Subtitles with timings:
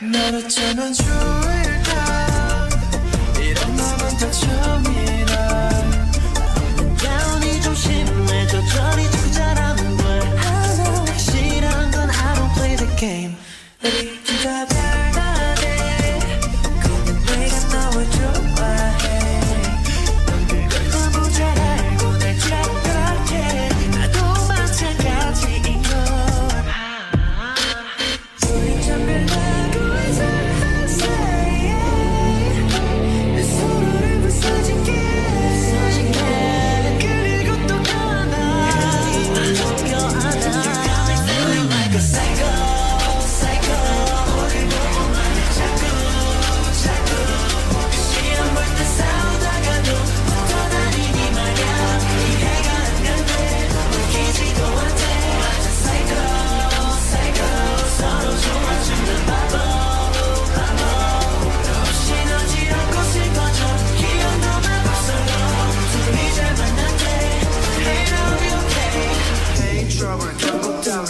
[0.00, 2.68] 널 어쩌면 좋을까
[3.38, 4.97] 이런 맘은 다 처음이야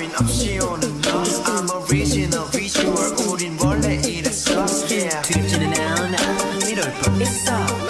[0.10, 5.22] 우린 없이 오는 너 I'm original visual 우린 원래 이랬어 yeah.
[5.22, 7.89] 드립치는 않아 이럴 뻔 있어